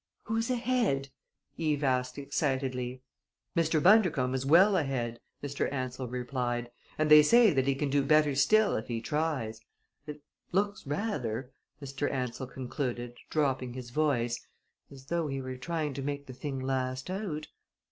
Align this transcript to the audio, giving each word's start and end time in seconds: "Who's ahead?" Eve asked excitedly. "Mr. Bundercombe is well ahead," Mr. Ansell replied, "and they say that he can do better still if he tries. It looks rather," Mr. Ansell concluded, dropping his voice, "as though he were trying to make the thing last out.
"Who's 0.23 0.49
ahead?" 0.49 1.09
Eve 1.57 1.83
asked 1.83 2.17
excitedly. 2.17 3.03
"Mr. 3.55 3.79
Bundercombe 3.83 4.33
is 4.33 4.47
well 4.47 4.75
ahead," 4.75 5.19
Mr. 5.43 5.71
Ansell 5.71 6.07
replied, 6.07 6.71
"and 6.97 7.11
they 7.11 7.21
say 7.21 7.53
that 7.53 7.67
he 7.67 7.75
can 7.75 7.91
do 7.91 8.01
better 8.01 8.33
still 8.33 8.75
if 8.75 8.87
he 8.87 8.99
tries. 8.99 9.61
It 10.07 10.23
looks 10.51 10.87
rather," 10.87 11.51
Mr. 11.79 12.09
Ansell 12.09 12.47
concluded, 12.47 13.15
dropping 13.29 13.73
his 13.73 13.91
voice, 13.91 14.43
"as 14.89 15.05
though 15.05 15.27
he 15.27 15.39
were 15.39 15.55
trying 15.55 15.93
to 15.93 16.01
make 16.01 16.25
the 16.25 16.33
thing 16.33 16.59
last 16.59 17.11
out. 17.11 17.49